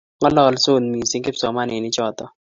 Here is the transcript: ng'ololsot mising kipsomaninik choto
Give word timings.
ng'ololsot 0.21 0.83
mising 0.91 1.23
kipsomaninik 1.25 1.93
choto 1.97 2.25